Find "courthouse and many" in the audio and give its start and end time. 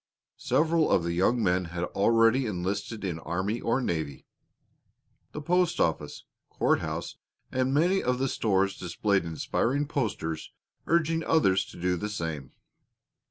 6.49-8.01